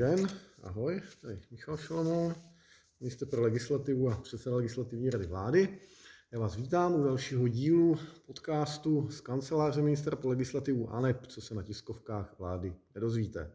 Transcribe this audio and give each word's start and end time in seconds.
den, 0.00 0.26
ahoj, 0.62 1.02
tady 1.20 1.40
Michal 1.50 1.76
Šolomoun, 1.76 2.34
minister 3.00 3.28
pro 3.28 3.42
legislativu 3.42 4.10
a 4.10 4.16
předseda 4.16 4.56
legislativní 4.56 5.10
rady 5.10 5.26
vlády. 5.26 5.78
Já 6.32 6.38
vás 6.38 6.56
vítám 6.56 6.94
u 6.94 7.04
dalšího 7.04 7.48
dílu 7.48 7.98
podcastu 8.26 9.08
z 9.10 9.20
kanceláře 9.20 9.82
ministra 9.82 10.16
pro 10.16 10.28
legislativu 10.28 10.90
ANEP, 10.90 11.26
co 11.26 11.40
se 11.40 11.54
na 11.54 11.62
tiskovkách 11.62 12.34
vlády 12.38 12.74
nedozvíte. 12.94 13.50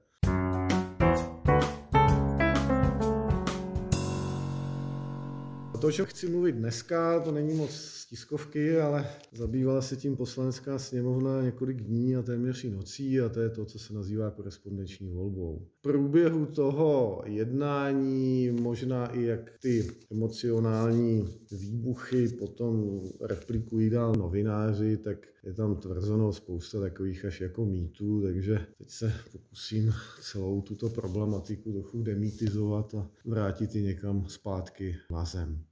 To, 5.82 5.92
čem 5.92 6.05
chci 6.05 6.30
mluvit 6.30 6.55
dneska, 6.55 7.20
to 7.20 7.32
není 7.32 7.54
moc 7.54 7.71
z 7.71 8.05
tiskovky, 8.05 8.80
ale 8.80 9.07
zabývala 9.34 9.82
se 9.82 9.96
tím 9.96 10.16
poslanecká 10.16 10.80
sněmovna 10.80 11.42
několik 11.42 11.82
dní 11.82 12.16
a 12.16 12.21
téměř 12.21 12.64
i 12.64 12.70
nocí 12.70 13.21
a 13.21 13.29
to 13.29 13.39
je 13.42 13.50
to, 13.50 13.65
co 13.65 13.79
se 13.79 13.93
nazývá 13.93 14.32
korespondenční 14.32 15.11
volbou. 15.11 15.68
V 15.79 15.82
průběhu 15.82 16.46
toho 16.46 17.21
jednání, 17.25 18.51
možná 18.51 19.07
i 19.07 19.24
jak 19.24 19.51
ty 19.61 19.92
emocionální 20.11 21.29
výbuchy 21.51 22.28
potom 22.28 23.01
replikují 23.21 23.89
dál 23.89 24.14
novináři, 24.15 24.98
tak 24.98 25.18
je 25.43 25.54
tam 25.54 25.76
tvrzeno 25.76 26.34
spousta 26.34 26.79
takových 26.79 27.26
až 27.26 27.42
jako 27.42 27.65
mýtů, 27.65 28.21
takže 28.21 28.65
teď 28.78 28.89
se 28.89 29.14
pokusím 29.32 29.93
celou 30.21 30.62
tuto 30.62 30.89
problematiku 30.89 31.71
trochu 31.71 32.03
demítizovat 32.03 32.95
a 32.95 33.09
vrátit 33.26 33.76
ji 33.76 33.84
někam 33.84 34.26
zpátky 34.28 34.95
na 35.12 35.26
zem. 35.26 35.66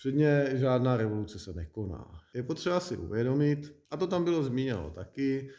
Předně 0.00 0.50
žádná 0.54 0.96
revoluce 0.96 1.38
se 1.38 1.52
nekoná. 1.52 2.20
Je 2.34 2.42
potřeba 2.42 2.80
si 2.80 2.96
uvědomit, 2.96 3.76
a 3.90 3.96
to 3.96 4.06
tam 4.06 4.24
bylo 4.24 4.42
zmíněno 4.42 4.90
taky, 4.90 5.50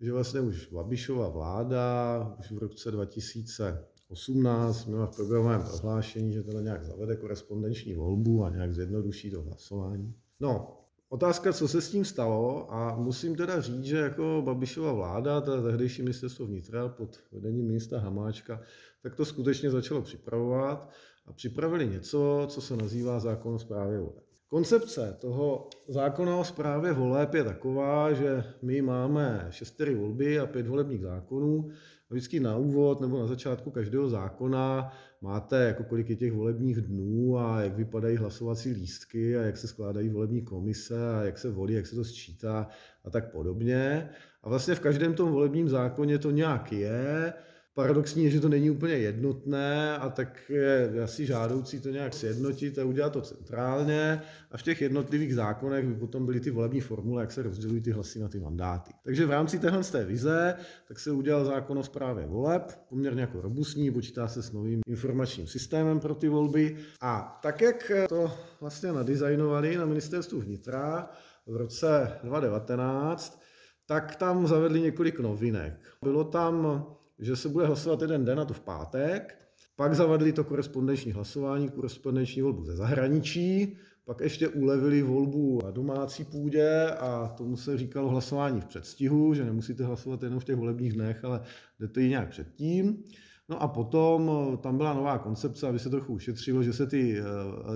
že 0.00 0.12
vlastně 0.12 0.40
už 0.40 0.68
Babišova 0.72 1.28
vláda 1.28 2.36
už 2.38 2.50
v 2.50 2.58
roce 2.58 2.90
2018 2.90 4.86
měla 4.86 5.06
v 5.06 5.16
programovém 5.16 5.62
prohlášení, 5.62 6.32
že 6.32 6.42
to 6.42 6.60
nějak 6.60 6.84
zavede 6.84 7.16
korespondenční 7.16 7.94
volbu 7.94 8.44
a 8.44 8.50
nějak 8.50 8.74
zjednoduší 8.74 9.30
to 9.30 9.42
hlasování. 9.42 10.14
No, 10.40 10.80
Otázka, 11.08 11.52
co 11.52 11.68
se 11.68 11.80
s 11.80 11.90
tím 11.90 12.04
stalo 12.04 12.72
a 12.74 12.96
musím 12.96 13.36
teda 13.36 13.60
říct, 13.60 13.84
že 13.84 13.96
jako 13.96 14.42
Babišova 14.44 14.92
vláda, 14.92 15.40
ta 15.40 15.62
tehdejší 15.62 16.02
ministerstvo 16.02 16.46
vnitra 16.46 16.88
pod 16.88 17.20
vedením 17.32 17.66
ministra 17.66 17.98
Hamáčka, 17.98 18.60
tak 19.02 19.14
to 19.14 19.24
skutečně 19.24 19.70
začalo 19.70 20.02
připravovat 20.02 20.90
a 21.26 21.32
připravili 21.32 21.86
něco, 21.86 22.46
co 22.50 22.60
se 22.60 22.76
nazývá 22.76 23.20
zákon 23.20 23.54
o 23.54 23.58
správě 23.58 23.98
voleb. 23.98 24.24
Koncepce 24.48 25.16
toho 25.20 25.68
zákona 25.88 26.36
o 26.36 26.44
správě 26.44 26.92
voleb 26.92 27.34
je 27.34 27.44
taková, 27.44 28.12
že 28.12 28.44
my 28.62 28.82
máme 28.82 29.46
šestery 29.50 29.94
volby 29.94 30.38
a 30.38 30.46
pět 30.46 30.66
volebních 30.66 31.00
zákonů. 31.00 31.70
A 32.10 32.14
vždycky 32.14 32.40
na 32.40 32.56
úvod 32.56 33.00
nebo 33.00 33.18
na 33.18 33.26
začátku 33.26 33.70
každého 33.70 34.08
zákona 34.08 34.92
máte, 35.20 35.64
jako 35.64 35.84
kolik 35.84 36.10
je 36.10 36.16
těch 36.16 36.32
volebních 36.32 36.80
dnů 36.80 37.38
a 37.38 37.60
jak 37.60 37.76
vypadají 37.76 38.16
hlasovací 38.16 38.72
lístky 38.72 39.36
a 39.36 39.42
jak 39.42 39.56
se 39.56 39.68
skládají 39.68 40.08
volební 40.08 40.42
komise 40.42 41.14
a 41.14 41.22
jak 41.22 41.38
se 41.38 41.50
volí, 41.50 41.74
jak 41.74 41.86
se 41.86 41.96
to 41.96 42.04
sčítá 42.04 42.68
a 43.04 43.10
tak 43.10 43.32
podobně. 43.32 44.10
A 44.42 44.48
vlastně 44.48 44.74
v 44.74 44.80
každém 44.80 45.14
tom 45.14 45.32
volebním 45.32 45.68
zákoně 45.68 46.18
to 46.18 46.30
nějak 46.30 46.72
je 46.72 47.32
Paradoxní 47.74 48.24
je, 48.24 48.30
že 48.30 48.40
to 48.40 48.48
není 48.48 48.70
úplně 48.70 48.94
jednotné 48.94 49.98
a 49.98 50.08
tak 50.08 50.42
je 50.48 51.02
asi 51.04 51.26
žádoucí 51.26 51.80
to 51.80 51.88
nějak 51.88 52.14
sjednotit 52.14 52.78
a 52.78 52.84
udělat 52.84 53.12
to 53.12 53.20
centrálně 53.20 54.22
a 54.50 54.56
v 54.56 54.62
těch 54.62 54.82
jednotlivých 54.82 55.34
zákonech 55.34 55.86
by 55.86 55.94
potom 55.94 56.26
byly 56.26 56.40
ty 56.40 56.50
volební 56.50 56.80
formule, 56.80 57.22
jak 57.22 57.32
se 57.32 57.42
rozdělují 57.42 57.80
ty 57.80 57.90
hlasy 57.90 58.20
na 58.20 58.28
ty 58.28 58.40
mandáty. 58.40 58.92
Takže 59.04 59.26
v 59.26 59.30
rámci 59.30 59.58
téhle 59.58 59.84
z 59.84 59.90
té 59.90 60.04
vize 60.04 60.54
tak 60.88 61.00
se 61.00 61.10
udělal 61.10 61.44
zákon 61.44 61.78
o 61.78 61.82
správě 61.82 62.26
voleb, 62.26 62.78
poměrně 62.88 63.20
jako 63.20 63.40
robustní, 63.40 63.90
počítá 63.90 64.28
se 64.28 64.42
s 64.42 64.52
novým 64.52 64.80
informačním 64.86 65.46
systémem 65.46 66.00
pro 66.00 66.14
ty 66.14 66.28
volby 66.28 66.76
a 67.00 67.38
tak, 67.42 67.60
jak 67.60 67.92
to 68.08 68.32
vlastně 68.60 68.92
nadizajnovali 68.92 69.76
na 69.76 69.84
ministerstvu 69.84 70.40
vnitra 70.40 71.10
v 71.46 71.56
roce 71.56 72.18
2019, 72.22 73.42
tak 73.86 74.16
tam 74.16 74.46
zavedli 74.46 74.80
několik 74.80 75.20
novinek. 75.20 75.80
Bylo 76.02 76.24
tam 76.24 76.84
že 77.18 77.36
se 77.36 77.48
bude 77.48 77.66
hlasovat 77.66 78.02
jeden 78.02 78.24
den, 78.24 78.40
a 78.40 78.44
to 78.44 78.54
v 78.54 78.60
pátek. 78.60 79.38
Pak 79.76 79.94
zavadli 79.94 80.32
to 80.32 80.44
korespondenční 80.44 81.12
hlasování, 81.12 81.68
korespondenční 81.68 82.42
volbu 82.42 82.64
ze 82.64 82.76
zahraničí, 82.76 83.76
pak 84.04 84.20
ještě 84.20 84.48
ulevili 84.48 85.02
volbu 85.02 85.60
na 85.64 85.70
domácí 85.70 86.24
půdě 86.24 86.90
a 87.00 87.28
tomu 87.28 87.56
se 87.56 87.78
říkalo 87.78 88.08
hlasování 88.08 88.60
v 88.60 88.64
předstihu, 88.64 89.34
že 89.34 89.44
nemusíte 89.44 89.84
hlasovat 89.84 90.22
jenom 90.22 90.40
v 90.40 90.44
těch 90.44 90.56
volebních 90.56 90.92
dnech, 90.92 91.24
ale 91.24 91.40
jde 91.80 91.88
to 91.88 92.00
i 92.00 92.08
nějak 92.08 92.28
předtím. 92.28 93.04
No 93.48 93.62
a 93.62 93.68
potom 93.68 94.30
eh, 94.30 94.56
tam 94.56 94.76
byla 94.76 94.94
nová 94.94 95.18
koncepce, 95.18 95.68
aby 95.68 95.78
se 95.78 95.90
trochu 95.90 96.12
ušetřilo, 96.12 96.62
že 96.62 96.72
se 96.72 96.86
ty 96.86 97.18
eh, 97.18 97.24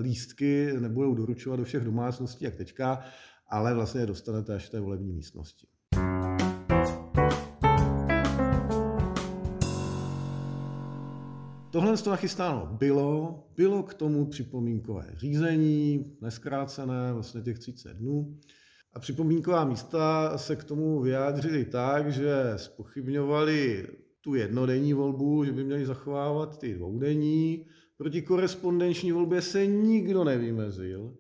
lístky 0.00 0.72
nebudou 0.81 1.15
doručovat 1.15 1.59
do 1.59 1.65
všech 1.65 1.84
domácností 1.84 2.44
jak 2.44 2.55
teďka, 2.55 3.00
ale 3.50 3.75
vlastně 3.75 4.00
je 4.00 4.06
dostanete 4.06 4.55
až 4.55 4.66
v 4.66 4.70
té 4.70 4.81
volební 4.81 5.12
místnosti. 5.12 5.66
Tohle 11.71 11.97
z 11.97 12.03
toho 12.03 12.12
nachystáno 12.12 12.69
bylo, 12.73 13.45
bylo 13.56 13.83
k 13.83 13.95
tomu 13.95 14.27
připomínkové 14.27 15.11
řízení, 15.17 16.17
neskrácené, 16.21 17.12
vlastně 17.12 17.41
těch 17.41 17.59
30 17.59 17.95
dnů. 17.95 18.39
A 18.93 18.99
připomínková 18.99 19.65
místa 19.65 20.33
se 20.39 20.56
k 20.56 20.65
tomu 20.65 21.01
vyjádřili 21.01 21.65
tak, 21.65 22.12
že 22.12 22.53
spochybňovali 22.56 23.87
tu 24.21 24.34
jednodenní 24.34 24.93
volbu, 24.93 25.45
že 25.45 25.53
by 25.53 25.65
měli 25.65 25.87
zachovávat 25.87 26.59
ty 26.59 26.75
dvoudenní. 26.75 27.67
Proti 27.97 28.23
korespondenční 28.23 29.12
volbě 29.12 29.43
se 29.43 29.67
nikdo 29.67 30.25
nevymezil. 30.25 31.15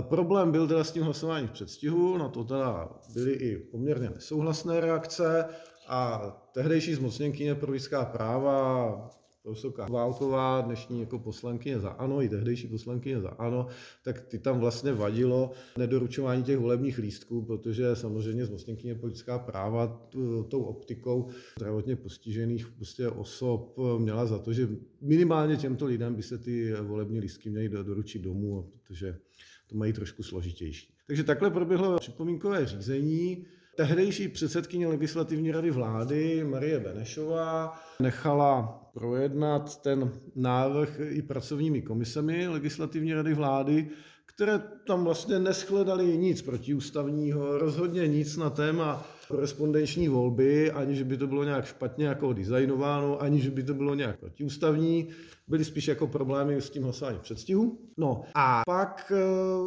Problém 0.00 0.52
byl 0.52 0.68
teda 0.68 0.84
s 0.84 0.92
tím 0.92 1.02
hlasováním 1.02 1.48
v 1.48 1.52
předstihu, 1.52 2.18
na 2.18 2.28
to 2.28 2.44
teda 2.44 2.88
byly 3.14 3.32
i 3.32 3.56
poměrně 3.56 4.10
nesouhlasné 4.10 4.80
reakce 4.80 5.44
a 5.88 6.30
tehdejší 6.52 6.94
zmocněnkyně 6.94 7.54
pro 7.54 7.72
lidská 7.72 8.04
práva 8.04 9.17
profesorka 9.48 9.86
Válková, 9.86 10.60
dnešní 10.60 11.00
jako 11.00 11.18
poslankyně 11.18 11.80
za 11.80 11.88
ANO, 11.88 12.22
i 12.22 12.28
tehdejší 12.28 12.66
poslankyně 12.66 13.20
za 13.20 13.28
ANO, 13.28 13.66
tak 14.04 14.20
ty 14.20 14.38
tam 14.38 14.60
vlastně 14.60 14.92
vadilo 14.92 15.50
nedoručování 15.78 16.42
těch 16.42 16.58
volebních 16.58 16.98
lístků, 16.98 17.42
protože 17.42 17.96
samozřejmě 17.96 18.46
zmocněnkyně 18.46 18.94
politická 18.94 19.38
práva 19.38 20.08
tou 20.48 20.62
optikou 20.62 21.28
zdravotně 21.56 21.96
postižených 21.96 22.68
prostě 22.68 23.08
osob 23.08 23.78
měla 23.98 24.26
za 24.26 24.38
to, 24.38 24.52
že 24.52 24.68
minimálně 25.00 25.56
těmto 25.56 25.86
lidem 25.86 26.14
by 26.14 26.22
se 26.22 26.38
ty 26.38 26.72
volební 26.82 27.20
lístky 27.20 27.50
měly 27.50 27.68
doručit 27.68 28.22
domů, 28.22 28.72
protože 28.72 29.18
to 29.66 29.76
mají 29.76 29.92
trošku 29.92 30.22
složitější. 30.22 30.94
Takže 31.06 31.24
takhle 31.24 31.50
proběhlo 31.50 31.98
připomínkové 31.98 32.66
řízení. 32.66 33.46
Tehdejší 33.78 34.28
předsedkyně 34.28 34.86
legislativní 34.86 35.52
rady 35.52 35.70
vlády 35.70 36.44
Marie 36.44 36.80
Benešová 36.80 37.80
nechala 38.00 38.80
projednat 38.92 39.82
ten 39.82 40.12
návrh 40.36 41.00
i 41.08 41.22
pracovními 41.22 41.82
komisemi 41.82 42.48
legislativní 42.48 43.14
rady 43.14 43.34
vlády, 43.34 43.88
které 44.26 44.62
tam 44.86 45.04
vlastně 45.04 45.38
neschledaly 45.38 46.18
nic 46.18 46.42
protiústavního, 46.42 47.58
rozhodně 47.58 48.08
nic 48.08 48.36
na 48.36 48.50
téma 48.50 49.06
korespondenční 49.28 50.08
volby, 50.08 50.70
ani 50.70 50.96
že 50.96 51.04
by 51.04 51.16
to 51.16 51.26
bylo 51.26 51.44
nějak 51.44 51.66
špatně 51.66 52.06
jako 52.06 52.32
designováno, 52.32 53.22
ani 53.22 53.40
že 53.40 53.50
by 53.50 53.62
to 53.62 53.74
bylo 53.74 53.94
nějak 53.94 54.18
protiústavní. 54.18 55.08
Byly 55.48 55.64
spíš 55.64 55.88
jako 55.88 56.06
problémy 56.06 56.60
s 56.60 56.70
tím 56.70 56.82
hlasováním 56.82 57.20
předstihu. 57.20 57.78
No 57.96 58.22
a 58.34 58.62
pak 58.66 59.12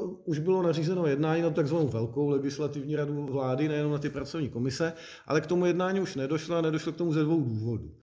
uh, 0.01 0.17
už 0.25 0.39
bylo 0.39 0.61
nařízeno 0.61 1.07
jednání 1.07 1.41
na 1.41 1.49
takzvanou 1.49 1.87
velkou 1.87 2.29
legislativní 2.29 2.95
radu 2.95 3.25
vlády, 3.25 3.67
nejenom 3.67 3.91
na 3.91 3.97
ty 3.97 4.09
pracovní 4.09 4.49
komise, 4.49 4.93
ale 5.27 5.41
k 5.41 5.47
tomu 5.47 5.65
jednání 5.65 5.99
už 5.99 6.15
nedošlo 6.15 6.55
a 6.55 6.61
nedošlo 6.61 6.91
k 6.91 6.97
tomu 6.97 7.13
ze 7.13 7.23
dvou 7.23 7.41
důvodů. 7.41 8.00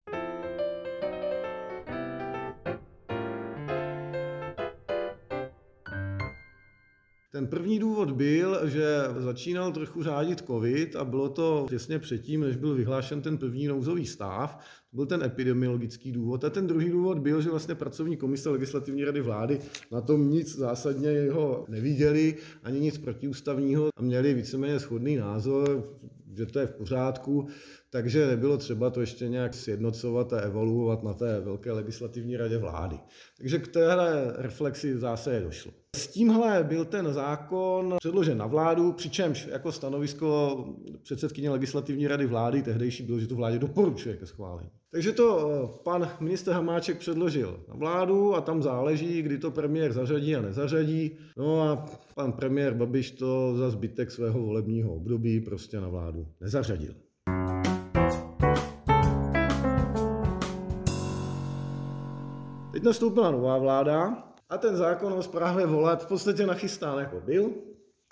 Ten 7.46 7.58
první 7.58 7.78
důvod 7.78 8.10
byl, 8.10 8.68
že 8.68 8.84
začínal 9.18 9.72
trochu 9.72 10.02
řádit 10.02 10.40
covid 10.46 10.96
a 10.96 11.04
bylo 11.04 11.28
to 11.28 11.66
těsně 11.68 11.98
předtím, 11.98 12.40
než 12.40 12.56
byl 12.56 12.74
vyhlášen 12.74 13.22
ten 13.22 13.38
první 13.38 13.66
nouzový 13.66 14.06
stav. 14.06 14.58
To 14.90 14.96
byl 14.96 15.06
ten 15.06 15.22
epidemiologický 15.22 16.12
důvod. 16.12 16.44
A 16.44 16.50
ten 16.50 16.66
druhý 16.66 16.90
důvod 16.90 17.18
byl, 17.18 17.42
že 17.42 17.50
vlastně 17.50 17.74
pracovní 17.74 18.16
komise 18.16 18.50
legislativní 18.50 19.04
rady 19.04 19.20
vlády 19.20 19.60
na 19.92 20.00
tom 20.00 20.30
nic 20.30 20.56
zásadně 20.56 21.08
jeho 21.08 21.64
neviděli, 21.68 22.36
ani 22.62 22.80
nic 22.80 22.98
protiústavního 22.98 23.88
a 23.96 24.02
měli 24.02 24.34
víceméně 24.34 24.78
shodný 24.78 25.16
názor, 25.16 25.84
že 26.36 26.46
to 26.46 26.58
je 26.58 26.66
v 26.66 26.74
pořádku. 26.74 27.48
takže 27.90 28.26
nebylo 28.26 28.56
třeba 28.56 28.90
to 28.90 29.00
ještě 29.00 29.28
nějak 29.28 29.54
sjednocovat 29.54 30.32
a 30.32 30.40
evaluovat 30.40 31.02
na 31.02 31.14
té 31.14 31.40
velké 31.40 31.72
legislativní 31.72 32.36
radě 32.36 32.58
vlády. 32.58 32.98
Takže 33.38 33.58
k 33.58 33.68
téhle 33.68 34.34
reflexi 34.36 34.98
zase 34.98 35.34
je 35.34 35.40
došlo. 35.40 35.72
S 35.96 36.06
tímhle 36.06 36.64
byl 36.64 36.84
ten 36.84 37.12
zákon 37.12 37.94
předložen 37.98 38.38
na 38.38 38.46
vládu, 38.46 38.92
přičemž 38.92 39.46
jako 39.50 39.72
stanovisko 39.72 40.64
předsedkyně 41.02 41.50
legislativní 41.50 42.06
rady 42.06 42.26
vlády 42.26 42.62
tehdejší 42.62 43.02
bylo, 43.02 43.18
že 43.18 43.26
to 43.26 43.34
vládě 43.34 43.58
doporučuje 43.58 44.16
ke 44.16 44.26
schválení. 44.26 44.70
Takže 44.90 45.12
to 45.12 45.50
eh, 45.50 45.78
pan 45.84 46.10
minister 46.20 46.54
Hamáček 46.54 46.98
předložil 46.98 47.60
na 47.68 47.74
vládu 47.74 48.34
a 48.34 48.40
tam 48.40 48.62
záleží, 48.62 49.22
kdy 49.22 49.38
to 49.38 49.50
premiér 49.50 49.92
zařadí 49.92 50.36
a 50.36 50.40
nezařadí. 50.40 51.10
No 51.36 51.62
a 51.62 51.86
pan 52.16 52.32
premiér 52.32 52.74
Babiš 52.74 53.10
to 53.10 53.56
za 53.56 53.70
zbytek 53.70 54.10
svého 54.10 54.42
volebního 54.42 54.94
období 54.94 55.40
prostě 55.40 55.80
na 55.80 55.88
vládu 55.88 56.26
nezařadil. 56.40 56.94
Teď 62.72 62.82
nastoupila 62.82 63.30
nová 63.30 63.58
vláda 63.58 64.24
a 64.48 64.58
ten 64.58 64.76
zákon 64.76 65.12
o 65.12 65.22
zprávě 65.22 65.66
voleb 65.66 66.00
v 66.00 66.06
podstatě 66.06 66.46
nachystán 66.46 66.98
jako 66.98 67.20
byl. 67.20 67.50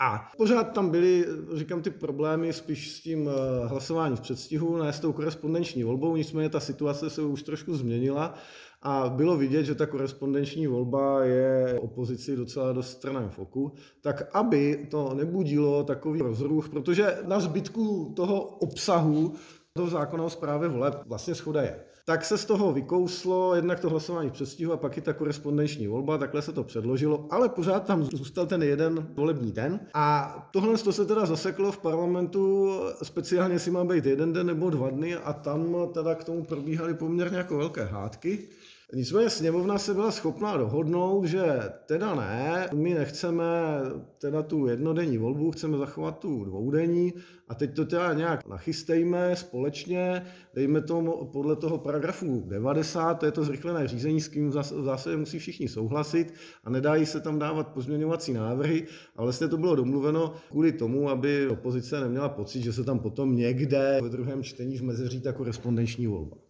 A 0.00 0.30
pořád 0.36 0.64
tam 0.64 0.90
byly, 0.90 1.26
říkám, 1.54 1.82
ty 1.82 1.90
problémy 1.90 2.52
spíš 2.52 2.92
s 2.92 3.00
tím 3.00 3.28
eh, 3.28 3.66
hlasováním 3.66 4.16
v 4.16 4.20
předstihu, 4.20 4.76
ne 4.76 4.92
s 4.92 5.00
tou 5.00 5.12
korespondenční 5.12 5.84
volbou, 5.84 6.16
nicméně 6.16 6.48
ta 6.48 6.60
situace 6.60 7.10
se 7.10 7.22
už 7.22 7.42
trošku 7.42 7.76
změnila 7.76 8.34
a 8.84 9.08
bylo 9.08 9.36
vidět, 9.36 9.64
že 9.64 9.74
ta 9.74 9.86
korespondenční 9.86 10.66
volba 10.66 11.24
je 11.24 11.78
opozici 11.80 12.36
docela 12.36 12.72
dost 12.72 12.90
straném 12.90 13.28
foku, 13.28 13.72
tak 14.00 14.36
aby 14.36 14.86
to 14.90 15.14
nebudilo 15.14 15.84
takový 15.84 16.20
rozruch, 16.20 16.68
protože 16.68 17.18
na 17.26 17.40
zbytku 17.40 18.12
toho 18.16 18.42
obsahu 18.42 19.34
toho 19.72 19.90
zákona 19.90 20.24
o 20.24 20.30
zprávě 20.30 20.68
voleb 20.68 21.02
vlastně 21.06 21.34
schoda 21.34 21.62
je 21.62 21.80
tak 22.06 22.24
se 22.24 22.38
z 22.38 22.44
toho 22.44 22.72
vykouslo 22.72 23.54
jednak 23.54 23.80
to 23.80 23.90
hlasování 23.90 24.30
v 24.30 24.32
předstihu 24.32 24.72
a 24.72 24.76
pak 24.76 24.98
i 24.98 25.00
ta 25.00 25.12
korespondenční 25.12 25.86
volba, 25.86 26.18
takhle 26.18 26.42
se 26.42 26.52
to 26.52 26.64
předložilo, 26.64 27.26
ale 27.30 27.48
pořád 27.48 27.86
tam 27.86 28.04
zůstal 28.04 28.46
ten 28.46 28.62
jeden 28.62 29.08
volební 29.14 29.52
den 29.52 29.80
a 29.94 30.48
tohle 30.52 30.78
to 30.78 30.92
se 30.92 31.04
teda 31.04 31.26
zaseklo 31.26 31.72
v 31.72 31.78
parlamentu, 31.78 32.70
speciálně 33.02 33.58
si 33.58 33.70
má 33.70 33.84
být 33.84 34.06
jeden 34.06 34.32
den 34.32 34.46
nebo 34.46 34.70
dva 34.70 34.90
dny 34.90 35.16
a 35.16 35.32
tam 35.32 35.76
teda 35.92 36.14
k 36.14 36.24
tomu 36.24 36.44
probíhaly 36.44 36.94
poměrně 36.94 37.36
jako 37.36 37.56
velké 37.56 37.84
hádky. 37.84 38.48
Nicméně 38.94 39.30
sněmovna 39.30 39.78
se 39.78 39.94
byla 39.94 40.10
schopná 40.10 40.56
dohodnout, 40.56 41.24
že 41.24 41.44
teda 41.86 42.14
ne, 42.14 42.68
my 42.74 42.94
nechceme 42.94 43.44
teda 44.18 44.42
tu 44.42 44.66
jednodenní 44.66 45.18
volbu, 45.18 45.50
chceme 45.50 45.78
zachovat 45.78 46.18
tu 46.18 46.44
dvoudenní 46.44 47.12
a 47.48 47.54
teď 47.54 47.76
to 47.76 47.84
teda 47.84 48.12
nějak 48.12 48.48
nachystejme 48.48 49.36
společně, 49.36 50.22
dejme 50.54 50.80
tomu 50.80 51.30
podle 51.32 51.56
toho 51.56 51.78
paragrafu 51.78 52.44
90, 52.46 53.14
to 53.14 53.26
je 53.26 53.32
to 53.32 53.44
zrychlené 53.44 53.88
řízení, 53.88 54.20
s 54.20 54.28
kým 54.28 54.50
v 54.50 54.84
zásadě 54.84 55.16
musí 55.16 55.38
všichni 55.38 55.68
souhlasit 55.68 56.34
a 56.64 56.70
nedají 56.70 57.06
se 57.06 57.20
tam 57.20 57.38
dávat 57.38 57.68
pozměňovací 57.68 58.32
návrhy, 58.32 58.86
ale 59.16 59.26
vlastně 59.26 59.48
to 59.48 59.56
bylo 59.56 59.76
domluveno 59.76 60.34
kvůli 60.50 60.72
tomu, 60.72 61.08
aby 61.10 61.48
opozice 61.48 62.00
neměla 62.00 62.28
pocit, 62.28 62.62
že 62.62 62.72
se 62.72 62.84
tam 62.84 62.98
potom 62.98 63.36
někde 63.36 63.98
ve 64.02 64.08
druhém 64.08 64.42
čtení 64.42 64.76
vmezeří 64.76 65.20
ta 65.20 65.32
korespondenční 65.32 66.06
volba. 66.06 66.43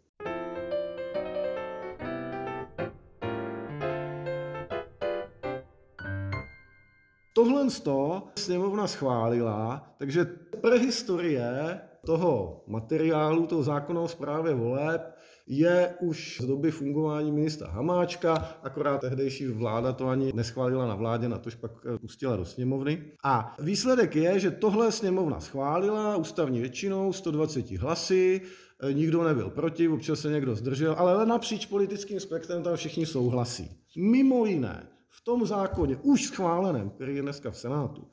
Tohle 7.36 7.70
z 7.70 7.80
toho 7.80 8.22
sněmovna 8.38 8.86
schválila, 8.86 9.94
takže 9.98 10.24
prehistorie 10.60 11.80
toho 12.06 12.62
materiálu, 12.66 13.46
toho 13.46 13.62
zákona 13.62 14.00
o 14.00 14.08
zprávě 14.08 14.54
voleb, 14.54 15.14
je 15.46 15.94
už 16.00 16.40
z 16.40 16.44
doby 16.44 16.70
fungování 16.70 17.32
ministra 17.32 17.68
Hamáčka, 17.68 18.58
akorát 18.62 19.00
tehdejší 19.00 19.46
vláda 19.46 19.92
to 19.92 20.08
ani 20.08 20.32
neschválila 20.34 20.86
na 20.86 20.94
vládě, 20.94 21.28
na 21.28 21.38
tož 21.38 21.54
pak 21.54 21.70
eh, 21.94 21.98
pustila 21.98 22.36
do 22.36 22.44
sněmovny. 22.44 23.02
A 23.24 23.56
výsledek 23.58 24.16
je, 24.16 24.40
že 24.40 24.50
tohle 24.50 24.92
sněmovna 24.92 25.40
schválila 25.40 26.16
ústavní 26.16 26.60
většinou 26.60 27.12
120 27.12 27.70
hlasy, 27.70 28.40
eh, 28.82 28.92
nikdo 28.92 29.24
nebyl 29.24 29.50
proti, 29.50 29.88
občas 29.88 30.20
se 30.20 30.30
někdo 30.30 30.54
zdržel, 30.54 30.94
ale 30.98 31.26
napříč 31.26 31.66
politickým 31.66 32.20
spektrem 32.20 32.62
tam 32.62 32.76
všichni 32.76 33.06
souhlasí. 33.06 33.70
Mimo 33.96 34.46
jiné, 34.46 34.93
v 35.16 35.24
tom 35.24 35.46
zákoně 35.46 35.96
už 36.02 36.24
schváleném, 36.24 36.90
který 36.90 37.16
je 37.16 37.22
dneska 37.22 37.50
v 37.50 37.56
Senátu, 37.56 38.10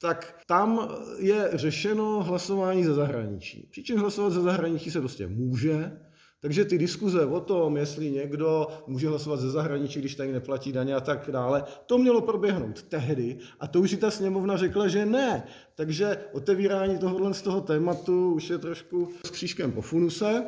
tak 0.00 0.42
tam 0.46 0.88
je 1.18 1.50
řešeno 1.52 2.22
hlasování 2.22 2.84
ze 2.84 2.94
zahraničí. 2.94 3.68
Přičemž 3.70 4.00
hlasovat 4.00 4.30
ze 4.30 4.42
zahraničí 4.42 4.90
se 4.90 5.00
prostě 5.00 5.26
může, 5.26 5.92
takže 6.40 6.64
ty 6.64 6.78
diskuze 6.78 7.26
o 7.26 7.40
tom, 7.40 7.76
jestli 7.76 8.10
někdo 8.10 8.66
může 8.86 9.08
hlasovat 9.08 9.40
ze 9.40 9.50
zahraničí, 9.50 10.00
když 10.00 10.14
tady 10.14 10.32
neplatí 10.32 10.72
daně 10.72 10.94
a 10.94 11.00
tak 11.00 11.30
dále, 11.30 11.64
to 11.86 11.98
mělo 11.98 12.20
proběhnout 12.20 12.82
tehdy 12.82 13.38
a 13.60 13.66
to 13.66 13.80
už 13.80 13.90
si 13.90 13.96
ta 13.96 14.10
sněmovna 14.10 14.56
řekla, 14.56 14.88
že 14.88 15.06
ne. 15.06 15.46
Takže 15.74 16.16
otevírání 16.32 16.98
tohohle 16.98 17.34
z 17.34 17.42
toho 17.42 17.60
tématu 17.60 18.34
už 18.34 18.50
je 18.50 18.58
trošku 18.58 19.08
s 19.26 19.30
křížkem 19.30 19.72
po 19.72 19.82
funuse. 19.82 20.46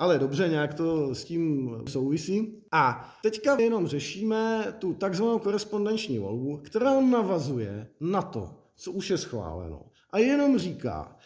Ale 0.00 0.18
dobře, 0.18 0.48
nějak 0.48 0.74
to 0.74 1.14
s 1.14 1.24
tím 1.24 1.70
souvisí. 1.88 2.62
A 2.72 3.14
teďka 3.22 3.60
jenom 3.60 3.86
řešíme 3.86 4.74
tu 4.78 4.94
takzvanou 4.94 5.38
korespondenční 5.38 6.18
volbu, 6.18 6.56
která 6.56 7.00
navazuje 7.00 7.86
na 8.00 8.22
to, 8.22 8.50
co 8.76 8.92
už 8.92 9.10
je 9.10 9.18
schváleno. 9.18 9.82
A 10.10 10.18
jenom 10.18 10.58
říká, 10.58 11.16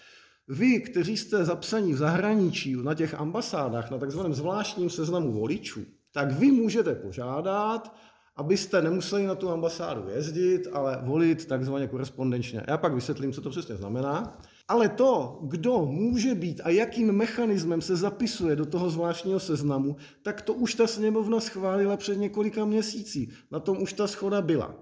vy, 0.48 0.80
kteří 0.80 1.16
jste 1.16 1.44
zapsaní 1.44 1.92
v 1.92 1.96
zahraničí 1.96 2.76
na 2.82 2.94
těch 2.94 3.14
ambasádách 3.14 3.90
na 3.90 3.98
takzvaném 3.98 4.34
zvláštním 4.34 4.90
seznamu 4.90 5.32
voličů, 5.32 5.80
tak 6.12 6.32
vy 6.32 6.50
můžete 6.50 6.94
požádat, 6.94 7.96
abyste 8.36 8.82
nemuseli 8.82 9.26
na 9.26 9.34
tu 9.34 9.50
ambasádu 9.50 10.08
jezdit, 10.08 10.68
ale 10.72 10.98
volit 11.02 11.46
takzvaně 11.46 11.88
korespondenčně. 11.88 12.62
Já 12.68 12.78
pak 12.78 12.94
vysvětlím, 12.94 13.32
co 13.32 13.40
to 13.40 13.50
přesně 13.50 13.76
znamená. 13.76 14.38
Ale 14.68 14.88
to, 14.88 15.38
kdo 15.42 15.86
může 15.86 16.34
být 16.34 16.60
a 16.64 16.70
jakým 16.70 17.12
mechanismem 17.12 17.80
se 17.80 17.96
zapisuje 17.96 18.56
do 18.56 18.66
toho 18.66 18.90
zvláštního 18.90 19.40
seznamu, 19.40 19.96
tak 20.22 20.42
to 20.42 20.54
už 20.54 20.74
ta 20.74 20.86
sněmovna 20.86 21.40
schválila 21.40 21.96
před 21.96 22.18
několika 22.18 22.64
měsící. 22.64 23.32
Na 23.50 23.60
tom 23.60 23.82
už 23.82 23.92
ta 23.92 24.06
schoda 24.06 24.42
byla. 24.42 24.74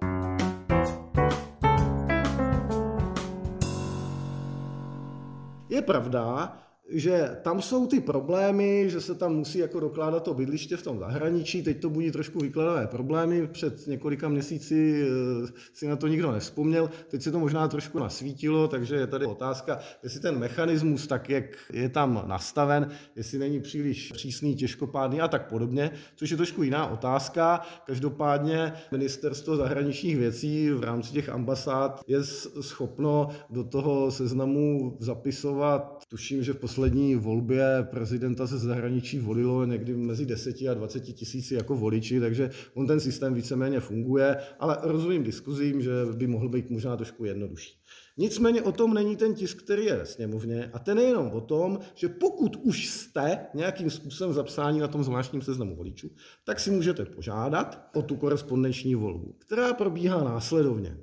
Je 5.68 5.82
pravda, 5.82 6.56
že 6.92 7.36
tam 7.42 7.62
jsou 7.62 7.86
ty 7.86 8.00
problémy, 8.00 8.90
že 8.90 9.00
se 9.00 9.14
tam 9.14 9.34
musí 9.34 9.58
jako 9.58 9.80
dokládat 9.80 10.22
to 10.22 10.34
bydliště 10.34 10.76
v 10.76 10.82
tom 10.82 10.98
zahraničí, 10.98 11.62
teď 11.62 11.80
to 11.80 11.90
budí 11.90 12.10
trošku 12.10 12.38
vykladavé 12.38 12.86
problémy, 12.86 13.46
před 13.46 13.86
několika 13.86 14.28
měsíci 14.28 15.04
eh, 15.04 15.52
si 15.72 15.88
na 15.88 15.96
to 15.96 16.08
nikdo 16.08 16.32
nespomněl, 16.32 16.90
teď 17.08 17.22
se 17.22 17.32
to 17.32 17.38
možná 17.38 17.68
trošku 17.68 17.98
nasvítilo, 17.98 18.68
takže 18.68 18.96
je 18.96 19.06
tady 19.06 19.26
otázka, 19.26 19.78
jestli 20.02 20.20
ten 20.20 20.38
mechanismus, 20.38 21.06
tak 21.06 21.30
jak 21.30 21.44
je 21.72 21.88
tam 21.88 22.24
nastaven, 22.26 22.88
jestli 23.16 23.38
není 23.38 23.60
příliš 23.60 24.12
přísný, 24.12 24.56
těžkopádný 24.56 25.20
a 25.20 25.28
tak 25.28 25.48
podobně, 25.48 25.90
což 26.16 26.30
je 26.30 26.36
trošku 26.36 26.62
jiná 26.62 26.86
otázka. 26.86 27.60
Každopádně 27.86 28.72
ministerstvo 28.92 29.56
zahraničních 29.56 30.16
věcí 30.16 30.70
v 30.70 30.84
rámci 30.84 31.12
těch 31.12 31.28
ambasád 31.28 32.00
je 32.06 32.24
schopno 32.60 33.28
do 33.50 33.64
toho 33.64 34.10
seznamu 34.10 34.96
zapisovat, 35.00 36.04
tuším, 36.08 36.42
že 36.42 36.52
v 36.52 36.56
poslední 36.56 36.81
volbě 37.16 37.86
prezidenta 37.90 38.46
ze 38.46 38.58
zahraničí 38.58 39.18
volilo 39.18 39.64
někdy 39.64 39.94
mezi 39.94 40.26
10 40.26 40.56
a 40.70 40.74
20 40.74 41.00
tisíci 41.00 41.54
jako 41.54 41.76
voliči, 41.76 42.20
takže 42.20 42.50
on 42.74 42.86
ten 42.86 43.00
systém 43.00 43.34
víceméně 43.34 43.80
funguje, 43.80 44.36
ale 44.58 44.78
rozumím 44.82 45.22
diskuzím, 45.22 45.82
že 45.82 45.90
by 46.16 46.26
mohl 46.26 46.48
být 46.48 46.70
možná 46.70 46.96
trošku 46.96 47.24
jednodušší. 47.24 47.82
Nicméně 48.16 48.62
o 48.62 48.72
tom 48.72 48.94
není 48.94 49.16
ten 49.16 49.34
tisk, 49.34 49.62
který 49.62 49.84
je 49.84 49.96
ve 49.96 50.06
sněmovně 50.06 50.70
a 50.72 50.78
ten 50.78 50.98
je 50.98 51.04
jenom 51.04 51.30
o 51.30 51.40
tom, 51.40 51.78
že 51.94 52.08
pokud 52.08 52.56
už 52.56 52.88
jste 52.88 53.38
nějakým 53.54 53.90
způsobem 53.90 54.34
zapsání 54.34 54.80
na 54.80 54.88
tom 54.88 55.04
zvláštním 55.04 55.42
seznamu 55.42 55.76
voličů, 55.76 56.10
tak 56.44 56.60
si 56.60 56.70
můžete 56.70 57.04
požádat 57.04 57.88
o 57.94 58.02
tu 58.02 58.16
korespondenční 58.16 58.94
volbu, 58.94 59.34
která 59.38 59.74
probíhá 59.74 60.24
následovně. 60.24 60.96